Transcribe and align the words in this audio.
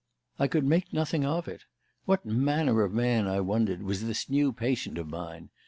I 0.39 0.47
could 0.47 0.65
make 0.65 0.91
nothing 0.91 1.23
of 1.23 1.47
it. 1.47 1.65
What 2.05 2.25
manner 2.25 2.81
of 2.81 2.91
man, 2.91 3.27
I 3.27 3.39
wondered, 3.39 3.83
was 3.83 4.03
this 4.03 4.31
new 4.31 4.51
patient 4.51 4.97
of 4.97 5.07
mine? 5.07 5.51